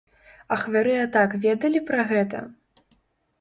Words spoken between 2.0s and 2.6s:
гэта?